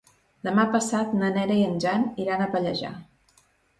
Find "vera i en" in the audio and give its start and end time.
1.37-1.77